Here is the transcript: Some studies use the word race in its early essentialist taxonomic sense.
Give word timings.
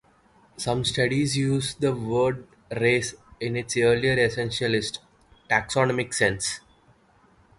Some 0.57 0.83
studies 0.83 1.37
use 1.37 1.75
the 1.75 1.93
word 1.93 2.47
race 2.71 3.13
in 3.39 3.55
its 3.55 3.77
early 3.77 4.07
essentialist 4.07 4.97
taxonomic 5.47 6.15
sense. 6.15 6.59